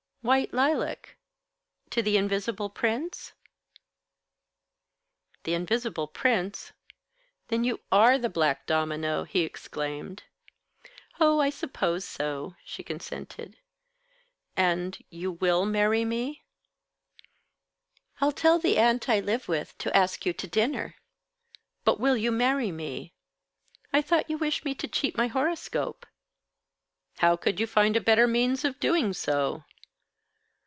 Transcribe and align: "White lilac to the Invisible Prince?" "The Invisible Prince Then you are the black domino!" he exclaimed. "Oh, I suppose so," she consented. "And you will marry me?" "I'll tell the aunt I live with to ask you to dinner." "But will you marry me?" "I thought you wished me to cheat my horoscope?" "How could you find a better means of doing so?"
"White 0.23 0.53
lilac 0.53 1.17
to 1.89 2.03
the 2.03 2.15
Invisible 2.15 2.69
Prince?" 2.69 3.33
"The 5.45 5.55
Invisible 5.55 6.05
Prince 6.05 6.73
Then 7.47 7.63
you 7.63 7.79
are 7.91 8.19
the 8.19 8.29
black 8.29 8.67
domino!" 8.67 9.23
he 9.23 9.39
exclaimed. 9.41 10.21
"Oh, 11.19 11.39
I 11.39 11.49
suppose 11.49 12.05
so," 12.05 12.55
she 12.63 12.83
consented. 12.83 13.57
"And 14.55 14.95
you 15.09 15.31
will 15.31 15.65
marry 15.65 16.05
me?" 16.05 16.43
"I'll 18.19 18.31
tell 18.31 18.59
the 18.59 18.77
aunt 18.77 19.09
I 19.09 19.21
live 19.21 19.47
with 19.47 19.75
to 19.79 19.97
ask 19.97 20.23
you 20.23 20.33
to 20.33 20.47
dinner." 20.47 20.97
"But 21.83 21.99
will 21.99 22.15
you 22.15 22.31
marry 22.31 22.71
me?" 22.71 23.15
"I 23.91 24.03
thought 24.03 24.29
you 24.29 24.37
wished 24.37 24.65
me 24.65 24.75
to 24.75 24.87
cheat 24.87 25.17
my 25.17 25.25
horoscope?" 25.29 26.05
"How 27.17 27.35
could 27.35 27.59
you 27.59 27.65
find 27.65 27.97
a 27.97 27.99
better 27.99 28.27
means 28.27 28.63
of 28.63 28.79
doing 28.79 29.13
so?" 29.13 29.63